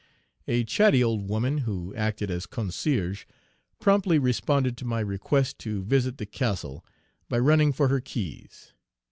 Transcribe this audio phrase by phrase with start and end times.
[0.47, 3.25] A chatty old woman, who acted as concierge,
[3.79, 6.83] promptly responded to my request to visit the castle,
[7.29, 8.73] by running for her keys.